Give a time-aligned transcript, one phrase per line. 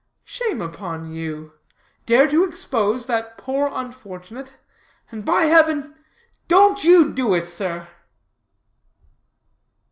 [0.25, 1.53] "Shame upon you.
[2.07, 4.53] Dare to expose that poor unfortunate,
[5.11, 5.93] and by heaven
[6.47, 7.87] don't you do it, sir."